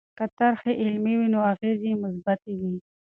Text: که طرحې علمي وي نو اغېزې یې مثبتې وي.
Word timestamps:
که 0.17 0.25
طرحې 0.37 0.71
علمي 0.83 1.13
وي 1.17 1.27
نو 1.33 1.39
اغېزې 1.51 1.89
یې 1.93 1.99
مثبتې 2.03 2.53
وي. 2.59 2.73